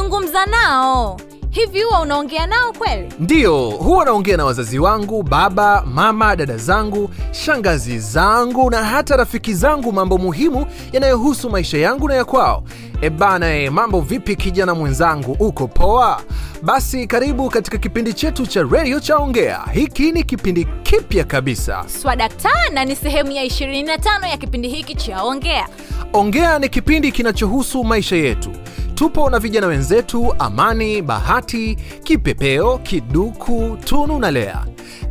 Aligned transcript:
zungumza 0.00 0.46
nao. 0.46 1.20
Hivi 1.50 1.82
huwa 1.82 2.00
unaongea 2.00 2.46
nao 2.46 2.72
kweli? 2.72 3.08
Ndiyo, 3.18 3.58
huwa 3.70 4.04
naongea 4.04 4.36
na 4.36 4.44
wazazi 4.44 4.78
wangu, 4.78 5.22
baba, 5.22 5.82
mama, 5.86 6.36
dada 6.36 6.56
zangu, 6.56 7.10
shangazi 7.32 7.98
zangu 7.98 8.70
na 8.70 8.84
hata 8.84 9.16
rafiki 9.16 9.54
zangu 9.54 9.92
mambo 9.92 10.18
muhimu 10.18 10.66
yanayohusu 10.92 11.50
maisha 11.50 11.78
yangu 11.78 12.08
na 12.08 12.14
ya 12.14 12.24
kwao. 12.24 12.62
E 13.00 13.10
bana, 13.10 13.54
e, 13.56 13.70
mambo 13.70 14.00
vipi 14.00 14.36
kijana 14.36 14.74
mwenzangu, 14.74 15.36
uko 15.40 15.68
poa? 15.68 16.20
Basi 16.62 17.06
karibu 17.06 17.50
katika 17.50 17.78
kipindi 17.78 18.12
chetu 18.12 18.46
cha 18.46 18.62
redio 18.62 19.00
cha 19.00 19.16
Ongea. 19.18 19.60
Hiki 19.72 20.12
ni 20.12 20.22
kipindi 20.22 20.64
kipya 20.82 21.24
kabisa. 21.24 21.84
Swadakta 22.02 22.84
ni 22.86 22.96
sehemu 22.96 23.30
ya 23.32 23.44
25 23.44 24.28
ya 24.28 24.36
kipindi 24.36 24.68
hiki 24.68 24.94
cha 24.94 25.22
Ongea. 25.22 25.68
Ongea 26.12 26.58
ni 26.58 26.68
kipindi 26.68 27.12
kinachohusu 27.12 27.84
maisha 27.84 28.16
yetu. 28.16 28.50
Tupo 28.96 29.30
na 29.30 29.38
vijana 29.38 29.66
wenzetu 29.66 30.34
Amani, 30.38 31.02
Bahati, 31.02 31.74
Kipepeo, 32.04 32.78
Kiduku, 32.78 33.78
Tunu 33.84 34.18
na 34.18 34.30
Lea. 34.30 34.64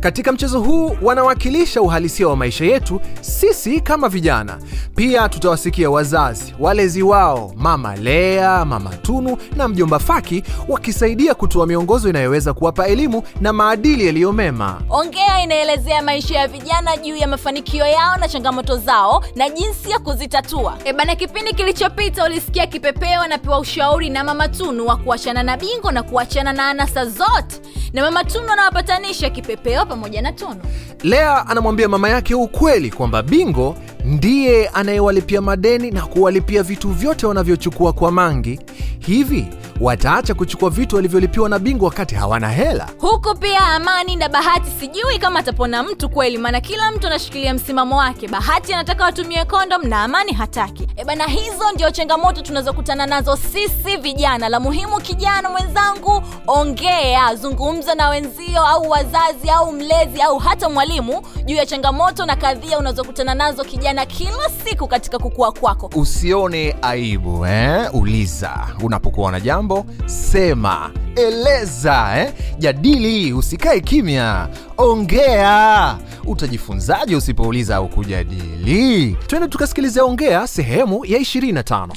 Katika 0.06 0.32
mchezo 0.32 0.60
huu 0.60 0.96
wanawakilisha 1.02 1.82
uhalisia 1.82 2.28
wa 2.28 2.36
maisha 2.36 2.64
yetu 2.64 3.00
sisi 3.20 3.80
kama 3.80 4.08
vijana. 4.08 4.58
Pia 4.96 5.28
tutawasikia 5.28 5.90
wazazi, 5.90 6.54
walezi 6.58 7.02
wao, 7.02 7.52
mama 7.56 7.96
Lea, 7.96 8.64
mama 8.64 8.90
Tunu 8.90 9.36
na 9.56 9.68
mjomba 9.68 9.98
Faki 9.98 10.42
wakisaidia 10.68 11.34
kutoa 11.34 11.66
miongozo 11.66 12.08
inayoweza 12.08 12.54
kuwapa 12.54 12.86
elimu 12.86 13.22
na 13.40 13.52
maadili 13.52 14.06
yaliyo 14.06 14.32
mema. 14.32 14.82
Ongea 14.90 15.42
inaelezea 15.42 16.02
maisha 16.02 16.38
ya 16.38 16.48
vijana 16.48 16.96
juu 16.96 17.16
ya 17.16 17.28
mafanikio 17.28 17.86
yao 17.86 18.16
na 18.16 18.28
changamoto 18.28 18.76
zao 18.76 19.24
na 19.36 19.48
jinsi 19.50 19.90
ya 19.90 19.98
kuzitatua. 19.98 20.78
E 20.84 21.16
kipindi 21.16 21.54
kilichopita 21.54 22.24
ulisikia 22.24 22.66
Kipepeo 22.66 23.20
anapewa 23.22 23.58
ushauri 23.58 24.10
na 24.10 24.24
Mama 24.24 24.48
Tunu 24.48 24.86
wa 24.86 24.96
kuachana 24.96 25.42
na 25.42 25.56
bingo 25.56 25.90
na 25.92 26.02
kuachana 26.02 26.52
na 26.52 26.68
anasa 26.68 27.04
zote, 27.04 27.60
na 27.92 28.02
Mama 28.02 28.24
Tunu 28.24 28.52
anawapatanisha 28.52 29.30
Kipepeo 29.30 29.84
pamoja 29.96 30.22
na 30.22 30.32
Tono. 30.32 30.60
Lea 31.02 31.46
anamwambia 31.46 31.88
mama 31.88 32.08
yake 32.08 32.34
ukweli 32.34 32.90
kwamba 32.90 33.22
Bingo 33.22 33.76
ndiye 34.06 34.68
anayewalipia 34.68 35.40
madeni 35.40 35.90
na 35.90 36.06
kuwalipia 36.06 36.62
vitu 36.62 36.88
vyote 36.90 37.26
wanavyochukua 37.26 37.92
kwa 37.92 38.12
Mangi. 38.12 38.60
Hivi 38.98 39.48
wataacha 39.80 40.34
kuchukua 40.34 40.70
vitu 40.70 40.96
walivyolipiwa 40.96 41.48
na 41.48 41.58
bingwa 41.58 41.88
wakati 41.88 42.14
hawana 42.14 42.48
hela? 42.48 42.88
Huku 42.98 43.34
pia 43.38 43.60
Amani 43.60 44.16
na 44.16 44.28
Bahati 44.28 44.70
sijui 44.80 45.18
kama 45.18 45.38
atapona 45.38 45.82
mtu 45.82 46.08
kweli, 46.08 46.38
maana 46.38 46.60
kila 46.60 46.92
mtu 46.92 47.06
anashikilia 47.06 47.54
msimamo 47.54 47.96
wake. 47.98 48.28
Bahati 48.28 48.72
anataka 48.72 49.04
watumie 49.04 49.44
kondom 49.44 49.86
na 49.86 50.02
Amani 50.02 50.32
hataki. 50.32 50.88
E 50.96 51.04
bana, 51.04 51.24
hizo 51.26 51.72
ndio 51.74 51.90
changamoto 51.90 52.42
tunazokutana 52.42 53.06
nazo 53.06 53.36
sisi 53.36 53.96
vijana. 54.02 54.48
La 54.48 54.60
muhimu, 54.60 55.00
kijana 55.00 55.50
mwenzangu, 55.50 56.22
ongea, 56.46 57.34
zungumza 57.34 57.94
na 57.94 58.08
wenzio 58.08 58.66
au 58.66 58.90
wazazi 58.90 59.50
au 59.50 59.72
mlezi 59.72 60.22
au 60.22 60.38
hata 60.38 60.68
mwalimu 60.68 61.22
juu 61.44 61.56
ya 61.56 61.66
changamoto 61.66 62.26
na 62.26 62.36
kadhia 62.36 62.78
unazokutana 62.78 63.34
nazo 63.34 63.64
kijana 63.64 63.95
kila 64.04 64.50
siku 64.64 64.88
katika 64.88 65.18
kukua 65.18 65.52
kwako. 65.52 65.90
Usione 65.94 66.76
aibu 66.82 67.46
eh? 67.46 67.94
Uliza 67.94 68.66
unapokuwa 68.82 69.32
na 69.32 69.40
jambo, 69.40 69.86
sema, 70.06 70.90
eleza 71.16 72.12
eh? 72.18 72.32
Jadili, 72.58 73.32
usikae 73.32 73.80
kimya, 73.80 74.48
ongea. 74.78 75.96
Utajifunzaje 76.24 77.16
usipouliza 77.16 77.76
au 77.76 77.88
kujadili? 77.88 79.16
Twende 79.26 79.48
tukasikiliza 79.48 80.04
Ongea 80.04 80.46
sehemu 80.46 81.04
ya 81.06 81.18
25. 81.18 81.88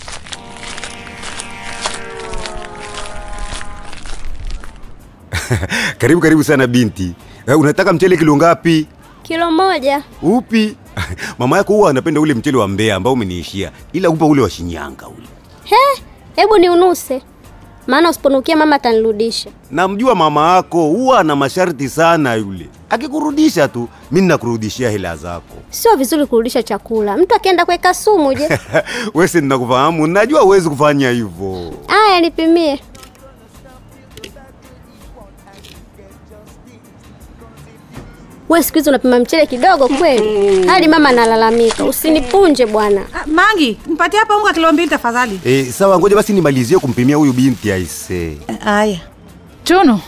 Karibu 5.98 6.22
karibu 6.22 6.44
sana 6.44 6.68
binti. 6.68 7.14
Eh, 7.48 7.60
unataka 7.60 7.94
mchele 7.94 8.18
kilo 8.18 8.36
ngapi? 8.36 8.88
Kilo 9.24 9.52
moja. 9.52 10.04
Upi? 10.22 10.78
Mama 11.40 11.58
yako 11.58 11.74
huwa 11.74 11.90
anapenda 11.90 12.22
ule 12.22 12.34
mchele 12.34 12.58
wa 12.58 12.68
Mbeya 12.68 12.96
ambao 12.96 13.14
umeniishia, 13.14 13.72
ila 13.94 14.10
upa 14.10 14.26
ule 14.26 14.42
wa 14.42 14.50
Shinyanga 14.50 15.08
ule. 15.08 15.28
He, 15.64 16.02
hebu 16.36 16.58
ni 16.58 16.70
unuse, 16.70 17.22
maana 17.88 18.10
usiponukia 18.10 18.56
mama 18.56 18.76
atanirudisha. 18.76 19.50
Namjua 19.72 20.16
mama 20.16 20.56
yako 20.56 20.82
huwa 20.88 21.20
ana 21.20 21.36
masharti 21.36 21.90
sana 21.90 22.36
yule. 22.36 22.70
Akikurudisha 22.90 23.68
tu, 23.68 23.88
mimi 24.12 24.28
nakurudishia 24.28 24.90
hela 24.90 25.16
zako. 25.16 25.56
Sio 25.70 25.96
vizuri 25.96 26.26
kurudisha 26.26 26.64
chakula, 26.64 27.18
mtu 27.18 27.36
akienda 27.36 27.66
kuweka 27.66 27.94
sumu 27.94 28.34
je? 28.34 28.50
Wewe 29.14 29.28
si 29.28 29.42
ninakufahamu, 29.42 30.08
najua 30.08 30.42
huwezi 30.42 30.70
kufanya 30.70 31.12
hivyo. 31.12 31.74
Aya, 31.88 32.22
nipimie. 32.22 32.80
We 38.50 38.64
siku 38.64 38.78
hizi 38.78 38.90
unapima 38.90 39.20
mchele 39.20 39.46
kidogo 39.46 39.88
kweli, 39.88 40.68
hadi 40.68 40.88
mama 40.88 41.10
analalamika. 41.10 41.86
Usinipunje 41.86 42.66
bwana. 42.66 43.02
Ah, 43.14 43.28
Mangi, 43.28 43.78
mpatie 43.88 44.20
hapa 44.20 44.38
unga 44.38 44.54
kilo 44.54 44.74
mbili 44.74 44.88
tafadhali. 44.90 45.40
Eh, 45.46 45.68
sawa, 45.72 46.00
ngoja 46.00 46.16
basi 46.16 46.34
nimalizie 46.34 46.80
kumpimia 46.80 47.16
huyu 47.16 47.34
binti 47.34 47.72
aise. 47.72 48.38
Aya. 48.66 48.98
Chuno, 49.64 50.02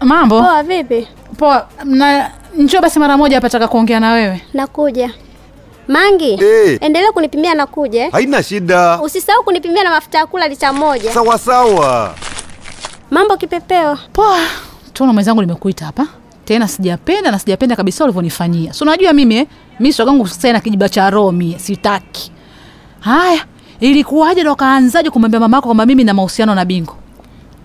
mambo 0.00 0.40
Poa, 0.42 0.62
vipi? 0.62 1.08
poa. 1.38 1.68
Na 1.84 2.30
njoo 2.56 2.80
basi 2.80 2.98
mara 2.98 3.16
moja 3.16 3.36
hapa, 3.36 3.46
nataka 3.46 3.68
kuongea 3.68 4.00
na 4.00 4.12
wewe. 4.12 4.40
Nakuja. 4.54 5.10
Mangi, 5.88 6.36
hey. 6.36 6.78
endelea 6.80 7.12
kunipimia 7.12 7.54
nakuja. 7.54 8.04
eh. 8.04 8.12
Haina 8.12 8.42
shida. 8.42 9.00
Usisahau 9.02 9.42
kunipimia 9.44 9.84
na 9.84 9.90
mafuta 9.90 10.18
ya 10.18 10.26
kula 10.26 10.48
lita 10.48 10.72
moja. 10.72 11.12
Sawa 11.14 11.38
sawa. 11.38 12.14
Mambo 13.10 13.36
kipepeo. 13.36 13.98
Poa. 14.12 14.38
Tunu 14.92 15.12
mwenzangu, 15.12 15.40
nimekuita 15.40 15.84
hapa 15.84 16.06
tena, 16.48 16.68
sijapenda 16.68 17.30
na 17.30 17.38
sijapenda 17.38 17.76
kabisa 17.76 18.04
ulivyonifanyia. 18.04 18.72
So 18.72 18.84
unajua 18.84 19.12
mimi 19.12 19.36
eh, 19.36 19.46
mimi 19.80 19.92
swagangu 19.92 20.28
sana 20.28 20.60
kijiba 20.60 20.88
cha 20.88 21.10
roho 21.10 21.32
mie, 21.32 21.58
sitaki. 21.58 22.32
Haya, 23.00 23.44
ilikuwaje 23.80 24.42
ndo 24.42 24.54
kaanzaje 24.54 25.10
kumwambia 25.10 25.40
mamako 25.40 25.66
kwamba 25.66 25.86
mimi 25.86 26.04
na 26.04 26.14
mahusiano 26.14 26.54
na 26.54 26.64
Bingo? 26.64 26.96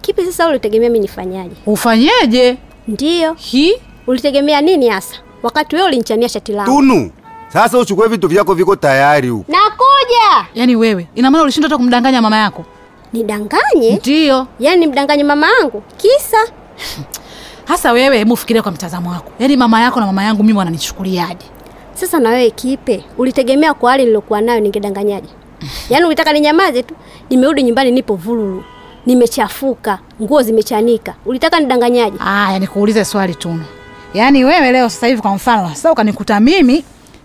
Kipi 0.01 0.25
sasa 0.25 0.47
ulitegemea 0.47 0.89
mimi 0.89 0.99
nifanyaje? 0.99 1.55
Ufanyeje 1.65 2.57
Ndiyo. 2.87 3.33
Hi? 3.33 3.73
Ulitegemea 4.07 4.61
nini 4.61 4.89
hasa? 4.89 5.15
Wakati 5.43 5.75
wewe 5.75 5.87
ulinichania 5.87 6.29
shati 6.29 6.51
langu. 6.51 6.71
Tunu. 6.71 7.11
Sasa 7.53 7.79
uchukue 7.79 8.07
vitu 8.07 8.27
vyako 8.27 8.53
viko 8.53 8.75
tayari 8.75 9.29
huko. 9.29 9.51
Nakuja. 9.51 10.47
Yaani 10.55 10.75
wewe, 10.75 11.07
ina 11.15 11.31
maana 11.31 11.43
ulishindwa 11.43 11.69
hata 11.69 11.77
kumdanganya 11.77 12.21
mama 12.21 12.37
yako? 12.37 12.65
Nidanganye? 13.13 13.95
Ndiyo. 13.95 14.47
Yaani 14.59 14.79
nimdanganye 14.85 15.23
mama 15.23 15.47
yangu? 15.59 15.83
Kisa? 15.97 16.37
Hasa 17.65 17.91
wewe, 17.91 18.17
hebu 18.17 18.37
fikiria 18.37 18.61
kwa 18.61 18.71
mtazamo 18.71 19.09
wako, 19.11 19.31
yaani 19.39 19.57
mama 19.57 19.81
yako 19.81 19.99
na 19.99 20.05
mama 20.05 20.23
yangu 20.23 20.43
mimi 20.43 20.57
wananichukuliaje? 20.59 21.45
Sasa 21.93 22.19
na 22.19 22.29
wewe 22.29 22.49
kipe? 22.51 23.03
Ulitegemea 23.17 23.73
kwa 23.73 23.91
hali 23.91 24.05
nilokuwa 24.05 24.41
nayo 24.41 24.59
ningedanganyaje? 24.59 25.27
Yaani 25.89 26.05
ulitaka 26.05 26.33
ninyamaze 26.33 26.83
tu? 26.83 26.95
Nimerudi 27.29 27.63
nyumbani 27.63 27.91
nipo 27.91 28.15
vululu. 28.15 28.63
Nimechafuka, 29.05 29.99
nguo 30.21 30.41
zimechanika. 30.41 31.15
Ulitaka 31.25 31.59
nidanganyaje? 31.59 32.17
Aya, 32.25 32.59
nikuulize 32.59 33.05
swali 33.05 33.35
Tunu, 33.35 33.63
yaani 34.13 34.43
wewe 34.45 34.71
leo 34.71 34.89
sasa 34.89 35.07
hivi 35.07 35.21
kwa 35.21 35.35
mfano 35.35 35.69
sasa 35.69 35.91
ukanikuta 35.91 36.39
mimi 36.39 36.83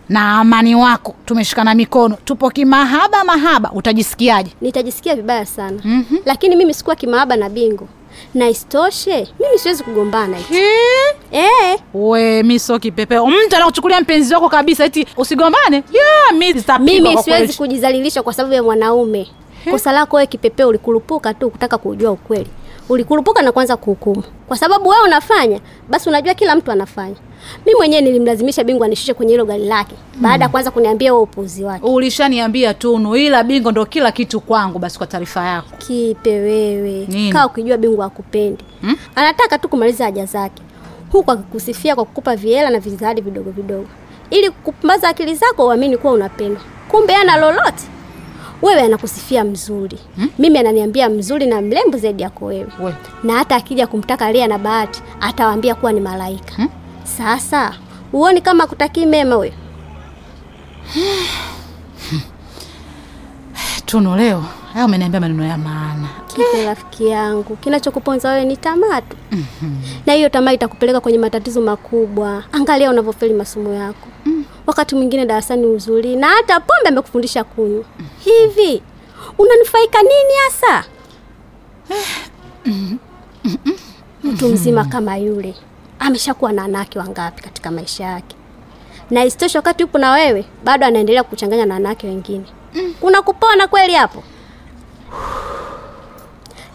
na 0.09 0.39
amani 0.39 0.75
wako 0.75 1.15
tumeshikana 1.25 1.75
mikono, 1.75 2.17
tupo 2.25 2.51
kimahaba 2.51 3.25
mahaba, 3.25 3.73
utajisikiaje? 3.73 4.51
Nitajisikia 4.61 5.17
vibaya 5.17 5.47
sana. 5.47 5.81
Mm-hmm. 5.85 6.19
Lakini 6.25 6.57
mimi 6.57 6.75
sikuwa 6.75 6.97
kimahaba 6.97 7.37
na 7.37 7.49
bingo. 7.49 7.89
Na 8.35 8.49
isitoshe, 8.49 9.29
mimi 9.41 9.59
siwezi 9.59 9.83
kugombana 9.85 10.39
eti. 10.39 10.55
Eh, 11.33 11.79
We 11.95 12.43
mi 12.43 12.59
sio 12.59 12.79
kipepeo, 12.79 13.27
mtu 13.27 13.57
anakuchukulia 13.57 14.01
mpenzi 14.01 14.35
wako 14.35 14.49
kabisa, 14.49 14.85
eti 14.85 15.07
usigombane. 15.17 15.83
Yeah, 15.93 16.33
mi 16.39 16.47
sitapigwa 16.53 17.11
mimi 17.11 17.23
siwezi 17.23 17.55
kujizalilisha 17.59 18.23
kwa 18.23 18.33
sababu 18.33 18.55
ya 18.55 18.63
mwanaume. 18.63 19.29
Kosa 19.71 19.93
lako 19.93 20.17
wewe 20.17 20.27
kipepeo, 20.27 20.69
ulikurupuka 20.69 21.35
tu 21.35 21.51
kutaka 21.51 21.79
kujua 21.79 22.11
ukweli. 22.11 22.47
Ulikurupuka 22.89 23.43
na 23.43 23.53
kuanza 23.53 23.77
kuhukumu. 23.77 24.23
Kwa 24.49 24.57
sababu 24.57 24.89
wewe 24.89 25.03
unafanya, 25.05 25.61
basi 25.89 26.09
unajua 26.09 26.35
kila 26.35 26.57
mtu 26.57 26.73
anafanya. 26.73 27.17
Mi 27.67 27.75
mwenyewe 27.75 28.03
nilimlazimisha 28.03 28.65
Bingu 28.65 28.85
anishushe 28.85 29.15
kwenye 29.15 29.33
hilo 29.33 29.45
gari 29.45 29.65
lake 29.65 29.95
baada 30.21 30.45
ya 30.45 30.49
kuanza 30.49 30.71
kuniambia 30.71 31.13
huo 31.13 31.23
upuzi 31.23 31.65
wake. 31.65 31.87
Ulishaniambia 31.87 32.75
Tunu, 32.75 33.17
ila 33.17 33.45
Bingo 33.45 33.71
ndo 33.71 33.87
kila 33.87 34.13
kitu 34.13 34.41
kwangu. 34.41 34.79
Basi 34.79 34.99
kwa 34.99 35.07
taarifa 35.07 35.45
yako, 35.47 35.69
Kipe 35.79 36.31
wewe, 36.41 37.09
kaa 37.33 37.47
ukijua 37.47 37.77
Bingu 37.77 38.03
akupendi. 38.03 38.65
Hmm? 38.81 38.97
Anataka 39.15 39.59
tu 39.59 39.69
kumaliza 39.69 40.05
haja 40.05 40.25
zake, 40.27 40.63
huku 41.13 41.31
akikusifia 41.31 41.95
kwa 41.95 42.05
kukupa 42.05 42.37
viela 42.37 42.71
na 42.71 42.81
vizawadi 42.81 43.21
vidogo 43.21 43.51
vidogo, 43.51 43.87
ili 44.31 44.51
kupumbaza 44.51 45.09
akili 45.09 45.35
zako 45.35 45.67
uamini 45.67 45.97
kuwa 45.97 46.13
unapendwa. 46.13 46.63
Kumbe 46.89 47.15
ana 47.17 47.37
lolote. 47.37 47.85
Wewe 48.63 48.81
anakusifia 48.83 49.45
mzuri, 49.45 49.99
hmm? 50.17 50.29
mimi 50.39 50.59
ananiambia 50.59 51.09
mzuri 51.11 51.47
na 51.47 51.61
mrembo 51.63 51.99
zaidi 51.99 52.23
yako 52.23 52.45
wewe, 52.45 52.67
We. 52.83 52.95
na 53.25 53.33
hata 53.39 53.57
akija 53.57 53.87
kumtaka 53.87 54.33
Lea 54.33 54.49
na 54.49 54.59
Bahati 54.59 55.03
atawaambia 55.21 55.75
kuwa 55.75 55.93
ni 55.93 56.01
malaika. 56.01 56.55
Hmm? 56.55 56.69
Sasa 57.05 57.75
huoni 58.13 58.41
kama 58.41 58.65
akutakii 58.65 59.07
mema 59.07 59.37
wewe? 59.37 59.55
Tunu, 63.87 64.17
leo 64.17 64.45
haya 64.73 64.85
umeniambia 64.87 65.21
maneno 65.21 65.45
ya 65.45 65.59
maana 65.59 66.09
Kipe 66.27 66.65
rafiki 66.67 67.07
yangu, 67.09 67.57
kinachokuponza 67.57 68.31
wewe 68.31 68.45
ni 68.45 68.57
tamaa 68.57 69.01
tu, 69.01 69.17
na 70.07 70.13
hiyo 70.13 70.29
tamaa 70.29 70.53
itakupeleka 70.53 71.01
kwenye 71.01 71.19
matatizo 71.19 71.61
makubwa. 71.61 72.45
Angalia 72.53 72.91
unavyofeli 72.91 73.35
masomo 73.35 73.75
yako, 73.75 74.09
wakati 74.69 74.95
mwingine 74.95 75.27
darasani 75.27 75.67
uzuri, 75.67 76.17
na 76.17 76.27
hata 76.29 76.61
pombe 76.61 76.89
amekufundisha 76.89 77.45
kunywa. 77.45 77.85
Hivi 78.19 78.83
unanufaika 79.39 79.99
nini 80.03 80.35
hasa? 80.45 80.85
Mtu 84.25 84.49
mzima 84.49 84.85
kama 84.85 85.17
yule 85.17 85.55
ameshakuwa 85.99 86.53
na 86.53 86.63
wanawake 86.63 86.99
wangapi 86.99 87.43
katika 87.43 87.71
maisha 87.71 88.05
yake, 88.05 88.37
na 89.11 89.25
isitoshe 89.25 89.59
wakati 89.59 89.83
yupo 89.83 89.99
na 89.99 90.13
wewe 90.13 90.45
bado 90.65 90.87
anaendelea 90.87 91.23
kuchanganya 91.25 91.67
na 91.67 91.75
wanawake 91.75 92.07
wengine. 92.07 92.45
Kuna 93.01 93.23
kupona 93.23 93.69
kweli 93.69 93.95
hapo? 93.95 94.23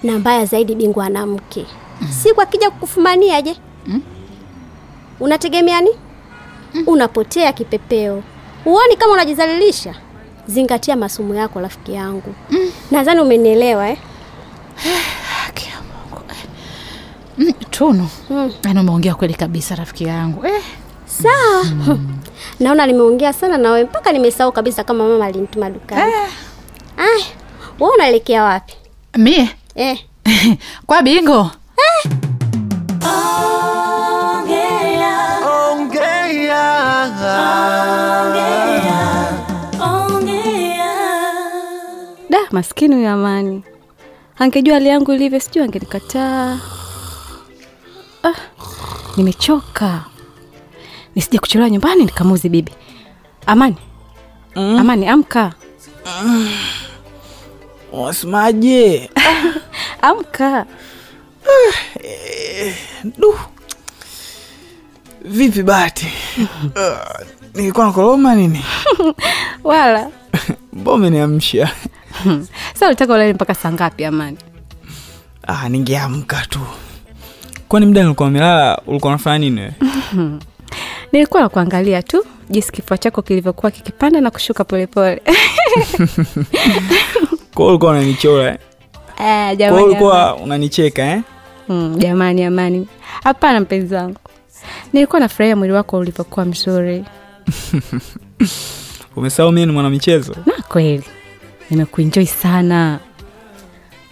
na 0.04 0.20
mbaya 0.20 0.46
zaidi 0.46 0.76
bingwa 0.76 1.10
na 1.10 1.26
mke 1.26 1.66
siku 2.10 2.42
akija 2.42 2.70
kukufumania 2.72 3.42
je 3.42 3.56
unategemea 5.20 5.82
ni 5.82 5.90
unapotea 6.88 7.54
kipepeo. 7.54 8.24
Huoni 8.64 8.96
kama 8.98 9.14
unajizalilisha? 9.14 9.96
Zingatia 10.48 10.96
masomo 10.96 11.36
yako 11.36 11.60
rafiki 11.62 11.94
yangu. 11.94 12.36
Nadhani 12.92 13.22
umenielewa 13.22 13.90
eh? 13.90 13.98
Mungu. 15.94 16.22
Mm, 17.38 17.54
Tunu, 17.70 18.08
yaani 18.66 18.80
umeongea 18.80 19.16
kweli 19.16 19.34
kabisa 19.34 19.76
rafiki 19.76 20.04
yangu 20.04 20.46
eh. 20.46 20.62
sawa. 21.06 21.66
Naona 22.60 22.86
nimeongea 22.86 23.34
sana 23.34 23.58
na 23.58 23.72
wewe 23.72 23.84
mpaka 23.84 24.12
nimesahau 24.12 24.52
kabisa 24.52 24.84
kama 24.84 25.08
mama 25.08 25.26
alinituma 25.26 25.70
dukani. 25.70 26.02
Aya, 26.98 27.26
wewe 27.80 27.94
unaelekea 27.96 28.44
wapi? 28.44 28.74
Mie? 29.18 29.50
Eh? 29.76 30.00
kwa 30.88 31.02
bingo? 31.02 31.52
Da, 31.78 32.12
maskini 42.54 42.96
huyo 42.96 43.12
Amani. 43.12 43.64
Angejua 44.38 44.74
hali 44.74 44.90
yangu 44.90 45.14
ilivyo, 45.14 45.40
sijui 45.40 45.64
angenikataa. 45.64 46.60
Ah, 48.24 48.34
nimechoka. 49.18 50.06
Nisije 51.16 51.40
kuchelewa 51.40 51.70
nyumbani 51.70 52.06
nikamuzi 52.06 52.50
bibi. 52.50 52.72
Amani. 53.46 53.78
Amani, 54.56 55.08
amka. 55.08 55.54
Wasemaje? 57.92 59.10
Amka. 60.02 60.66
Du. 63.18 63.36
Vipi 65.22 65.64
Bahati? 65.64 66.08
Ah, 66.76 67.20
Nilikuwa 67.54 67.86
nakoroma 67.86 68.36
nini? 68.36 68.66
Wala. 69.64 70.10
Mbona 70.74 70.96
umeniamsha? 70.96 71.72
Sasa 72.74 72.88
ulitaka 72.88 73.14
ulale 73.14 73.34
mpaka 73.34 73.54
saa 73.56 73.72
ngapi 73.72 74.06
Amani? 74.06 74.38
Ah, 75.48 75.70
ningeamka 75.70 76.46
tu. 76.50 76.60
Kwani 77.68 77.86
muda 77.86 78.04
nilikuwa 78.04 78.30
nimelala 78.30 78.82
ulikuwa 78.88 79.10
unafanya 79.14 79.38
nini 79.38 79.62
wewe? 79.62 79.74
Nilikuwa 81.12 81.42
na 81.44 81.50
kuangalia 81.50 82.04
tu 82.04 82.26
jinsi 82.50 82.72
kifua 82.72 82.98
chako 82.98 83.22
kilivyokuwa 83.22 83.72
kikipanda 83.72 84.22
na 84.22 84.32
kushuka 84.32 84.64
polepole. 84.64 85.22
Kwa 87.56 87.68
ulikuwa 87.68 87.92
unanichora 87.92 88.52
eh? 88.52 88.58
Eh, 89.60 89.70
Kwa 89.70 89.84
ulikuwa 89.84 90.36
unanicheka 90.36 91.04
eh? 91.04 91.22
Mm, 91.70 91.96
jamani 91.98 92.44
Amani. 92.44 92.88
Hapana 93.24 93.60
mpenzi 93.60 93.96
wangu. 93.96 94.18
Nilikuwa 94.94 95.20
nafurahia 95.20 95.56
mwili 95.56 95.74
wako 95.74 95.98
ulivyokuwa 95.98 96.46
mzuri. 96.46 97.06
Umesahau 99.16 99.52
mimi 99.52 99.66
ni 99.66 99.72
mwanamichezo? 99.72 100.36
Na 100.46 100.54
kweli 100.70 101.04
nimekuenjoy 101.74 102.26
sana, 102.26 103.00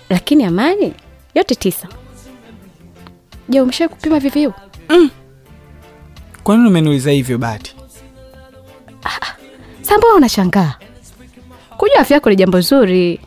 lakini 0.10 0.44
Amani, 0.44 0.94
yote 1.36 1.56
tisa. 1.56 1.88
Je, 3.50 3.62
umesha 3.62 3.88
kupima 3.90 4.20
VVU? 4.20 4.54
Kwa 6.44 6.58
nini 6.58 6.70
umeniuliza 6.70 7.12
hivyo 7.12 7.38
Bahati? 7.38 7.76
Sasa 9.82 9.98
mbona 9.98 10.14
unashangaa? 10.16 10.74
Kujua 11.78 12.00
afya 12.00 12.16
yako 12.16 12.30
ni 12.30 12.36
jambo 12.36 12.62
zuri. 12.62 13.20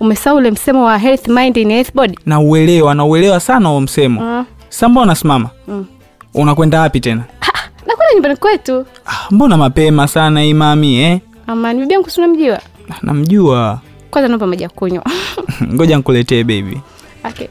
Umesahau 0.00 0.36
ule 0.38 0.50
msemo 0.50 0.84
wa 0.84 0.98
health 0.98 1.28
mind 1.28 1.56
in 1.56 1.70
health 1.70 1.94
body? 1.94 2.18
Na 2.26 2.40
uelewa, 2.40 2.94
na 2.94 3.04
uelewa 3.04 3.40
sana 3.40 3.68
huo 3.68 3.80
msemo. 3.80 4.20
Mm. 4.20 4.44
Sasa 4.68 4.88
mbona 4.88 5.02
unasimama? 5.04 5.50
Unakwenda 6.34 6.80
wapi 6.80 7.00
tena? 7.00 7.24
Nakula 7.86 8.06
nyumbani 8.14 8.36
kwetu. 8.36 8.86
Ah, 9.06 9.26
mbona 9.30 9.56
mapema 9.56 10.08
sana 10.08 10.40
hii 10.42 10.54
mami 10.54 10.96
eh? 11.00 11.20
Amani, 11.46 11.80
bibi 11.80 11.92
yangu 11.94 12.10
si 12.10 12.20
unamjua? 12.20 12.60
Ah, 12.90 12.98
Namjua. 13.02 13.80
Kwanza 14.10 14.28
naomba 14.28 14.46
maji 14.46 14.62
ya 14.62 14.68
kunywa. 14.68 15.04
Ngoja 15.74 15.96
nikuletee 15.96 16.44
baby. 16.44 16.80
okay. 17.24 17.46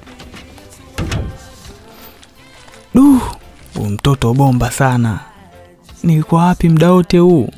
Du, 2.93 3.21
mtoto 3.89 4.33
bomba 4.33 4.71
sana. 4.71 5.19
Nilikuwa 6.03 6.45
wapi 6.45 6.69
muda 6.69 6.91
wote 6.91 7.19
huu? 7.19 7.49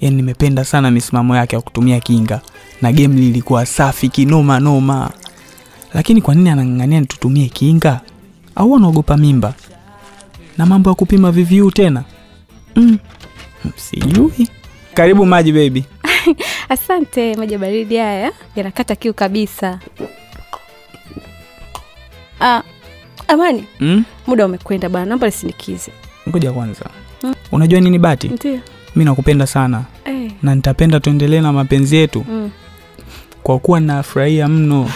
Yaani 0.00 0.16
nimependa 0.16 0.64
sana 0.64 0.90
misimamo 0.90 1.36
yake 1.36 1.56
ya 1.56 1.62
kutumia 1.62 2.00
kinga 2.00 2.40
na 2.82 2.92
game 2.92 3.14
lilikuwa 3.20 3.66
safi 3.66 4.08
kinoma 4.08 4.60
noma. 4.60 5.10
Lakini 5.94 6.22
kwa 6.22 6.34
nini 6.34 6.50
anang'ang'ania 6.50 7.00
nitutumie 7.00 7.48
kinga? 7.48 8.00
Au 8.56 8.76
anaogopa 8.76 9.16
mimba? 9.16 9.54
Na 10.58 10.66
mambo 10.66 10.90
ya 10.90 10.94
kupima 10.94 11.30
VVU 11.30 11.70
tena? 11.70 12.04
Mm. 12.76 12.98
Sijui. 13.76 14.48
Karibu 14.94 15.26
maji 15.26 15.52
baby. 15.52 15.84
Asante, 16.68 17.34
maji 17.36 17.58
baridi 17.58 17.96
haya 17.96 18.32
yanakata 18.56 18.96
kiu 18.96 19.14
kabisa. 19.14 19.78
Ah, 22.40 22.62
Amani, 23.28 23.64
Mm? 23.80 24.04
muda 24.26 24.46
umekwenda 24.46 24.88
bana, 24.88 25.06
naomba 25.06 25.26
nisindikize. 25.26 25.92
Ngoja 26.28 26.52
kwanza. 26.52 26.84
Unajua 27.52 27.80
nini 27.80 27.98
Bati? 27.98 28.28
Ndio. 28.28 28.60
Mi 28.96 29.04
nakupenda 29.04 29.46
sana 29.46 29.82
hey. 30.04 30.30
na 30.42 30.54
nitapenda 30.54 31.00
tuendelee 31.00 31.40
na 31.40 31.52
mapenzi 31.52 31.96
yetu 31.96 32.24
Mm. 32.28 32.50
kwa 33.42 33.58
kuwa 33.58 33.80
nafurahia 33.80 34.48
mno. 34.48 34.90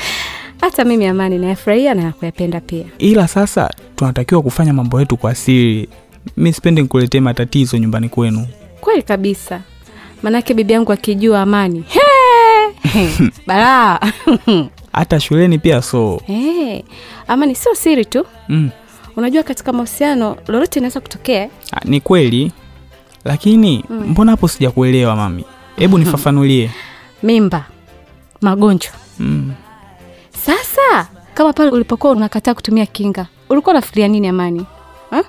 Hata 0.60 0.84
mimi 0.84 1.06
Amani 1.06 1.38
nayafurahia 1.38 1.94
na 1.94 2.02
nakuyapenda 2.02 2.60
pia. 2.60 2.84
ila 2.98 3.28
sasa 3.28 3.70
tunatakiwa 3.96 4.42
kufanya 4.42 4.72
mambo 4.72 5.00
yetu 5.00 5.16
kwa 5.16 5.34
siri. 5.34 5.88
Mi 6.36 6.52
sipendi 6.52 6.82
nikuletee 6.82 7.20
matatizo 7.20 7.78
nyumbani 7.78 8.08
kwenu. 8.08 8.46
Kweli 8.80 9.02
kabisa, 9.02 9.60
manake 10.24 10.54
bibi 10.54 10.72
yangu 10.72 10.92
akijua 10.92 11.40
Amani 11.42 11.84
balaa 13.46 13.98
Hata 14.92 15.20
shuleni 15.20 15.58
pia 15.58 15.82
so. 15.82 16.20
hey, 16.26 16.82
Amani 17.28 17.54
sio 17.54 17.74
siri 17.74 18.04
tu. 18.04 18.26
Mm. 18.48 18.70
Unajua 19.16 19.42
katika 19.42 19.72
mahusiano 19.72 20.36
lolote 20.48 20.78
inaweza 20.80 21.00
kutokea. 21.00 21.48
Ah, 21.72 21.80
Ni 21.84 22.00
kweli, 22.00 22.52
lakini 23.24 23.84
mbona 23.90 24.30
hapo 24.30 24.48
sijakuelewa 24.48 25.16
mami? 25.16 25.44
Hebu 25.76 25.98
nifafanulie. 25.98 26.70
Mimba, 27.22 27.64
magonjwa. 28.40 28.92
Mm. 29.18 29.52
Sasa 30.46 31.08
kama 31.34 31.52
pale 31.52 31.70
ulipokuwa 31.70 32.12
unakataa 32.12 32.54
kutumia 32.54 32.86
kinga, 32.86 33.26
ulikuwa 33.48 33.72
unafikiria 33.72 34.08
nini 34.08 34.28
Amani 34.28 34.66
ha? 35.10 35.24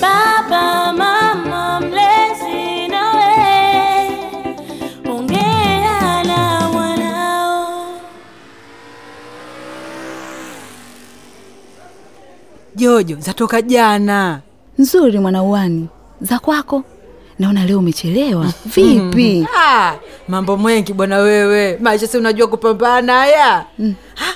Baba, 0.00 0.92
Jojo 12.94 13.16
zatoka 13.20 13.62
jana. 13.62 14.40
Nzuri 14.78 15.18
mwanauani, 15.18 15.88
za 16.20 16.38
kwako? 16.38 16.82
Naona 17.38 17.66
leo 17.66 17.78
umechelewa. 17.78 18.46
Vipi? 18.74 19.46
Ha, 19.52 19.94
mambo 20.28 20.56
mengi 20.56 20.92
bwana 20.92 21.18
wewe, 21.18 21.78
maisha 21.82 22.06
si 22.06 22.16
unajua 22.18 22.46
kupambana 22.46 23.12
haya 23.12 23.64
Ha, 24.14 24.32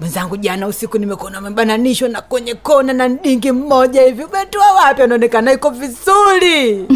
mwenzangu 0.00 0.36
jana 0.36 0.66
usiku 0.66 0.98
nimekuona 0.98 1.38
umebananishwa 1.38 2.08
na 2.08 2.20
kwenye 2.20 2.54
kona 2.54 2.92
na 2.92 3.08
ndingi 3.08 3.52
mmoja 3.52 4.02
hivi, 4.02 4.24
umetoa 4.24 4.72
wapi? 4.72 5.02
Anaonekana 5.02 5.52
iko 5.52 5.70
vizuri 5.70 6.74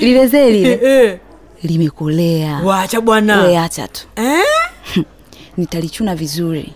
Lile 0.00 0.26
zee 0.26 0.50
lile 0.50 0.74
limekulea. 0.76 1.18
limekolea. 1.62 2.60
wacha 2.64 3.00
bwana 3.00 3.62
acha 3.64 3.88
tu, 3.88 4.06
eh? 4.16 4.44
nitalichuna 5.56 6.14
vizuri. 6.14 6.72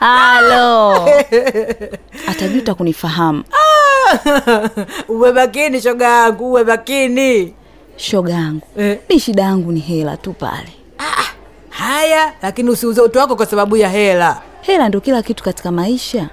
Halo, 0.00 1.08
atajuta 2.30 2.74
kunifahamu. 2.74 3.44
uwe 5.08 5.32
makini 5.32 5.80
shoga 5.80 6.06
yangu, 6.08 6.50
uwe 6.50 6.64
makini. 6.64 7.54
Shoga 7.96 8.32
yangu 8.32 8.66
Eh. 8.78 8.98
mi 9.10 9.20
shida 9.20 9.42
yangu 9.42 9.72
ni 9.72 9.80
hela 9.80 10.16
tu 10.16 10.32
pale. 10.32 10.72
Haya 11.70 12.32
lakini 12.42 12.70
usiuze 12.70 13.00
utu 13.00 13.18
wako 13.18 13.36
kwa 13.36 13.46
sababu 13.46 13.76
ya 13.76 13.88
hela. 13.88 14.40
Hela 14.60 14.88
ndo 14.88 15.00
kila 15.00 15.22
kitu 15.22 15.44
katika 15.44 15.72
maisha. 15.72 16.28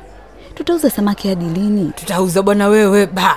Tutauza 0.55 0.89
samaki 0.89 1.27
hadi 1.27 1.45
lini? 1.45 1.91
Tutauza 1.95 2.41
bwana 2.41 2.67
wewe 2.67 3.05
ba. 3.07 3.35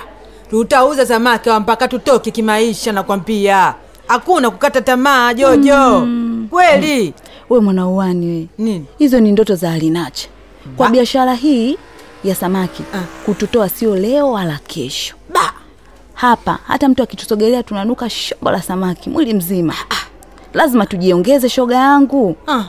Tutauza 0.49 1.05
samaki 1.05 1.49
wa 1.49 1.59
mpaka 1.59 1.87
tutoke 1.87 2.31
kimaisha 2.31 2.91
nakwambia. 2.91 3.73
Hakuna 4.07 4.49
kukata 4.51 4.81
tamaa 4.81 5.33
jojo. 5.33 6.07
Kweli 6.49 7.13
we 7.49 7.59
mwanauani 7.59 8.25
we 8.27 8.47
nini? 8.65 8.85
Hizo 8.97 9.19
ni 9.19 9.31
ndoto 9.31 9.55
za 9.55 9.71
alinacha. 9.71 10.27
Kwa 10.77 10.89
biashara 10.89 11.33
hii 11.33 11.77
ya 12.23 12.35
samaki 12.35 12.83
kututoa 13.25 13.69
sio 13.69 13.95
leo 13.95 14.31
wala 14.31 14.59
kesho. 14.67 15.15
Ba. 15.33 15.53
Hapa 16.13 16.59
hata 16.67 16.89
mtu 16.89 17.03
akitusogelea 17.03 17.63
tunanuka 17.63 18.09
shobo 18.09 18.51
la 18.51 18.61
samaki 18.61 19.09
mwili 19.09 19.33
mzima. 19.33 19.73
Lazima 20.53 20.85
tujiongeze 20.85 21.49
shoga 21.49 21.75
yangu. 21.75 22.35
Ah. 22.47 22.63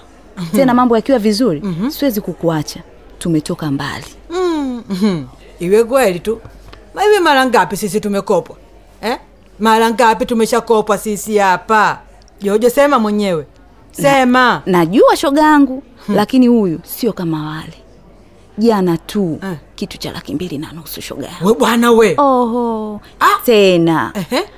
tena 0.57 0.75
mambo 0.75 0.97
yakiwa 0.97 1.19
vizuri 1.19 1.63
siwezi 1.89 2.21
kukuacha. 2.21 2.81
Tumetoka 3.19 3.71
mbali. 3.71 4.05
Mm 4.31 4.83
-hmm. 4.91 5.25
iwe 5.59 5.85
kweli 5.85 6.21
tu. 6.21 6.41
Ma 6.95 7.03
mara 7.23 7.47
ngapi 7.47 7.77
sisi 7.77 8.01
tumekopwa? 8.01 8.57
Eh? 9.03 9.19
mara 9.59 9.91
ngapi 9.91 10.27
tumeshakopwa 10.27 10.99
sisi 10.99 11.39
hapa? 11.39 11.99
Jojo 12.43 12.71
sema 12.71 12.99
mwenyewe 12.99 13.47
sema. 14.03 14.63
Najua 14.67 15.17
shoga 15.17 15.43
yangu 15.43 15.83
lakini 16.09 16.47
huyu 16.47 16.81
sio 16.85 17.13
kama 17.13 17.49
wale. 17.51 17.75
Jana 18.59 18.97
tu 18.99 19.39
kitu 19.75 19.99
cha 19.99 20.13
laki 20.13 20.35
mbili 20.35 20.59
na 20.59 20.73
nusu 20.73 21.01
shoga 21.03 21.27
yangu. 21.27 21.47
We 21.47 21.55
bwana 21.55 21.91
we. 21.93 22.15
Oho. 22.19 23.01
Tena. 23.45 24.13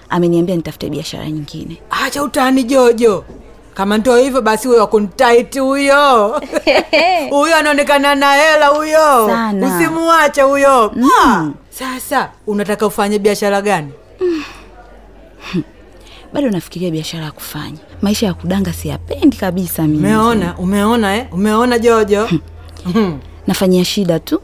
Ameniambia 0.09 0.57
nitafute 0.57 0.90
biashara 0.90 1.30
nyingine. 1.30 1.83
Acha 1.90 2.23
utani 2.23 2.64
jojo. 2.64 3.25
Kama 3.75 3.99
ndo 3.99 4.16
hivyo 4.16 4.42
basi 4.42 4.68
huyo 4.68 4.80
wakuntaiti 4.80 5.59
huyo. 5.59 6.28
Huyo 7.30 7.57
anaonekana 7.57 8.14
na 8.14 8.33
hela 8.33 8.66
huyo. 8.66 9.26
Usimuache 9.66 10.42
huyo. 10.42 10.92
Mm. 10.97 11.54
sasa 11.71 12.30
unataka 12.47 12.87
ufanye 12.87 13.18
biashara 13.18 13.62
gani 13.62 13.92
bado 16.32 16.50
nafikiria 16.50 16.90
biashara 16.90 17.25
ya 17.25 17.32
kufanya. 17.32 17.78
Maisha 18.02 18.26
ya 18.26 18.35
kudanga 18.35 18.73
siyapendi 18.73 19.37
kabisa 19.37 19.82
mimi. 19.82 19.99
Umeona 19.99 20.56
umeona 20.58 21.16
eh? 21.16 21.26
umeona 21.32 21.78
jojo? 21.78 22.28
Nafanyia 23.47 23.85
shida 23.85 24.20
tu. 24.20 24.40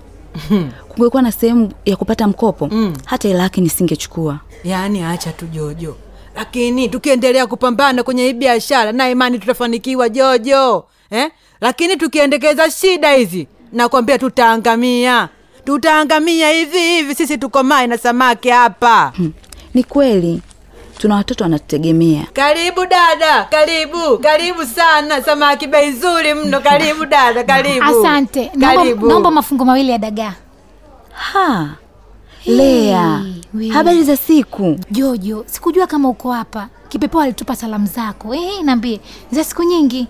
Kungekuwa 0.88 1.22
na 1.22 1.32
sehemu 1.32 1.72
ya 1.84 1.96
kupata 1.96 2.28
mkopo 2.28 2.70
hata 3.04 3.28
hela 3.28 3.42
yake 3.42 3.60
nisingechukua. 3.60 4.40
Yaani 4.64 5.02
acha 5.02 5.32
tu 5.32 5.46
jojo. 5.46 5.96
Lakini 6.36 6.88
tukiendelea 6.88 7.46
kupambana 7.46 8.02
kwenye 8.02 8.22
hii 8.24 8.32
biashara 8.32 8.92
na 8.92 9.10
imani 9.10 9.38
tutafanikiwa 9.38 10.08
jojo 10.08 10.84
eh? 11.10 11.30
lakini 11.60 11.96
tukiendekeza 11.96 12.70
shida 12.70 13.12
hizi 13.12 13.48
nakwambia 13.72 14.18
tutaangamia. 14.18 15.28
Tutaangamia 15.64 16.50
hivi 16.50 16.78
hivi 16.78 17.14
sisi 17.14 17.38
tuko 17.38 17.62
mai 17.62 17.86
na 17.86 17.98
samaki 17.98 18.48
hapa. 18.48 19.12
Ni 19.74 19.84
kweli 19.84 20.42
tuna 20.98 21.14
watoto 21.14 21.44
wanatutegemea 21.44 22.24
karibu 22.32 22.86
dada 22.86 23.44
karibu 23.44 24.18
karibu 24.18 24.64
sana. 24.66 25.22
Samaki 25.22 25.66
bei 25.66 25.88
nzuri 25.90 26.34
mno. 26.34 26.60
Karibu 26.60 27.06
dada 27.06 27.44
karibu. 27.44 27.84
Asante. 28.00 28.50
Naomba, 28.54 29.30
mafungo 29.30 29.64
mawili 29.64 29.90
ya 29.90 29.98
dagaa. 29.98 30.34
Ha 31.12 31.68
lea 32.46 33.22
habari 33.72 34.02
za 34.04 34.16
siku? 34.16 34.76
Jojo 34.90 35.44
sikujua 35.46 35.86
kama 35.86 36.08
uko 36.08 36.32
hapa. 36.32 36.68
Kipepeo 36.88 37.20
alitupa 37.20 37.56
salamu 37.56 37.86
zako. 37.86 38.34
Eh, 38.34 38.62
naambie 38.64 39.00
za 39.30 39.44
siku 39.44 39.62
nyingi. 39.62 40.06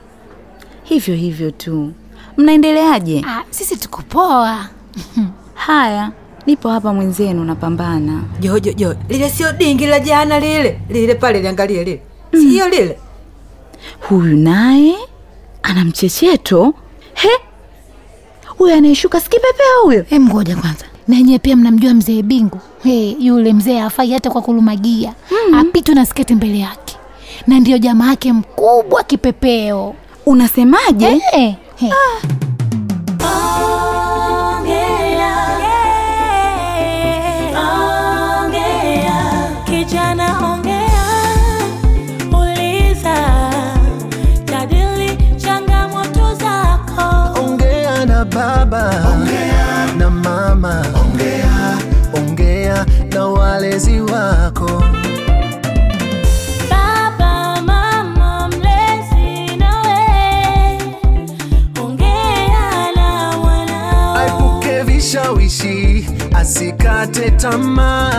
Hivyo 0.84 1.14
hivyo 1.14 1.50
tu. 1.50 1.92
Mnaendeleaje? 2.36 3.24
Ah, 3.28 3.42
sisi 3.50 3.76
tuko 3.76 4.02
poa. 4.02 4.68
Haya 5.54 6.12
nipo 6.46 6.68
hapa 6.68 6.94
mwenzenu 6.94 7.44
napambana. 7.44 8.22
Jojo 8.40 8.72
jo 8.72 8.94
lile 9.08 9.30
sio 9.30 9.52
dingi 9.52 9.86
la 9.86 10.00
jana 10.00 10.40
lile. 10.40 10.80
Lile 10.88 11.14
pale 11.14 11.40
liangalie 11.40 11.84
lile. 11.84 12.00
Sio 12.32 12.68
lile. 12.68 12.98
Huyu 14.08 14.36
naye 14.36 14.94
ana 15.62 15.84
mchecheto 15.84 16.74
he? 17.14 17.28
Huyu 18.46 18.74
anayeshuka 18.74 19.20
sikipepeo 19.20 19.82
huyo 19.84 20.04
Hem, 20.08 20.28
ngoja 20.28 20.56
kwanza. 20.56 20.84
Nanyewe 21.08 21.38
pia 21.38 21.56
mnamjua 21.56 21.94
mzee 21.94 22.22
bingu. 22.22 22.58
Hey, 22.82 23.16
yule 23.20 23.52
mzee 23.52 23.80
afai 23.80 24.12
hata 24.12 24.30
kwa 24.30 24.42
kulumagia. 24.42 25.14
Mm. 25.48 25.54
apitwe 25.54 25.94
na 25.94 26.06
sketi 26.06 26.34
mbele 26.34 26.58
yake. 26.58 26.96
Na 27.46 27.60
ndiyo 27.60 27.78
jamaa 27.78 28.08
yake 28.10 28.32
mkubwa 28.32 29.02
kipepeo. 29.02 29.94
Unasemaje? 30.26 31.06
Hey, 31.06 31.52
hey. 31.76 31.90
Ongea, 31.90 31.94
baba 48.34 48.90
ongea 49.12 49.86
na 49.98 50.10
mama 50.10 50.86
ongea 51.00 51.78
ongea 52.14 52.86
na 53.12 53.26
walezi 53.26 54.00
wako 54.00 54.84
Shawishi 65.00 66.06
asikate 66.34 67.30
mlezi 67.30 68.10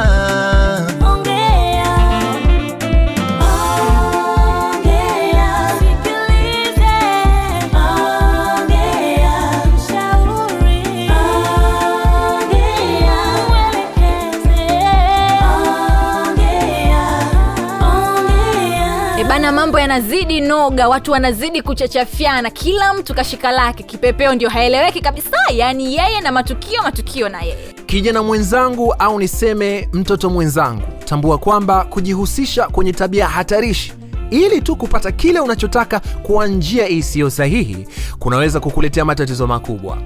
mambo 19.75 19.93
yanazidi 19.93 20.41
noga, 20.41 20.87
watu 20.87 21.11
wanazidi 21.11 21.61
kuchachafyana, 21.61 22.49
kila 22.49 22.93
mtu 22.93 23.13
kashika 23.15 23.51
lake. 23.51 23.83
Kipepeo 23.83 24.35
ndio 24.35 24.49
haeleweki 24.49 25.01
kabisa, 25.01 25.37
yaani 25.53 25.95
yeye 25.95 26.21
na 26.21 26.31
matukio, 26.31 26.83
matukio 26.83 27.29
na 27.29 27.41
yeye. 27.41 27.73
kijana 27.85 28.23
mwenzangu 28.23 28.93
au 28.93 29.19
niseme 29.19 29.89
mtoto 29.93 30.29
mwenzangu 30.29 30.81
tambua 31.05 31.37
kwamba 31.37 31.83
kujihusisha 31.85 32.67
kwenye 32.67 32.93
tabia 32.93 33.27
hatarishi 33.27 33.93
ili 34.31 34.61
tu 34.61 34.75
kupata 34.75 35.11
kile 35.11 35.39
unachotaka 35.39 35.99
kwa 36.23 36.47
njia 36.47 36.89
isiyo 36.89 37.29
sahihi 37.29 37.87
kunaweza 38.19 38.59
kukuletea 38.59 39.05
matatizo 39.05 39.47
makubwa 39.47 39.97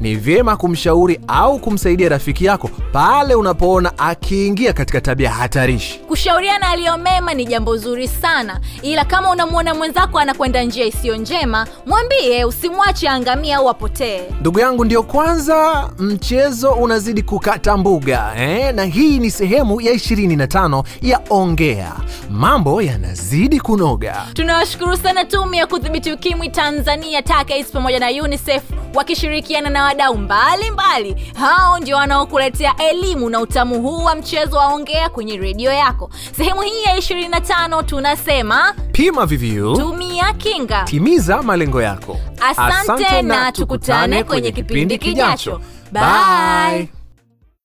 ni 0.00 0.14
vyema 0.16 0.56
kumshauri 0.56 1.20
au 1.28 1.58
kumsaidia 1.58 2.08
rafiki 2.08 2.44
yako 2.44 2.70
pale 2.92 3.34
unapoona 3.34 3.98
akiingia 3.98 4.72
katika 4.72 5.00
tabia 5.00 5.30
hatarishi 5.30 5.98
Kushauriana 6.08 6.68
aliyomema 6.68 7.34
ni 7.34 7.44
jambo 7.44 7.76
zuri 7.76 8.08
sana, 8.08 8.60
ila 8.82 9.04
kama 9.04 9.30
unamwona 9.30 9.74
mwenzako 9.74 10.18
anakwenda 10.18 10.62
njia 10.62 10.86
isiyo 10.86 11.16
njema, 11.16 11.66
mwambie, 11.86 12.44
usimwache 12.44 13.08
aangamie 13.08 13.54
au 13.54 13.68
apotee. 13.70 14.20
ndugu 14.40 14.58
yangu 14.60 14.84
ndiyo 14.84 15.02
kwanza 15.02 15.90
mchezo 15.98 16.70
unazidi 16.72 17.22
kukata 17.22 17.76
mbuga 17.76 18.32
eh? 18.38 18.74
na 18.74 18.84
hii 18.84 19.18
ni 19.18 19.30
sehemu 19.30 19.80
ya 19.80 19.92
25 19.94 20.82
ya 21.02 21.20
ongea 21.30 21.92
mambo 22.30 22.82
yanazidi 22.82 23.60
kunoga 23.82 24.26
tunawashukuru 24.34 24.96
sana 24.96 25.24
tume 25.24 25.56
ya 25.56 25.66
kudhibiti 25.66 26.12
ukimwi 26.12 26.48
tanzania 26.48 27.22
TACAIDS 27.22 27.70
pamoja 27.72 27.98
na 28.00 28.22
unicef 28.24 28.62
wakishirikiana 28.94 29.70
na 29.70 29.82
wadau 29.82 30.18
mbalimbali. 30.18 31.16
Hao 31.34 31.78
ndio 31.78 31.96
wanaokuletea 31.96 32.74
elimu 32.90 33.30
na 33.30 33.40
utamu 33.40 33.82
huu 33.82 34.04
wa 34.04 34.14
mchezo 34.14 34.56
wa 34.56 34.66
ongea 34.66 35.08
kwenye 35.08 35.36
redio 35.36 35.72
yako. 35.72 36.10
Sehemu 36.36 36.60
hii 36.62 36.82
ya 36.82 36.96
25 36.96 37.84
tunasema 37.84 38.74
pima 38.92 39.26
VVU 39.26 39.76
tumia 39.76 40.32
kinga. 40.32 40.82
Timiza 40.84 41.42
malengo 41.42 41.82
yako. 41.82 42.16
Asante, 42.40 43.22
na 43.22 43.52
tukutane 43.52 44.24
kwenye 44.24 44.52
kipindi 44.52 44.98
kijacho. 44.98 45.60
bye. 45.92 46.88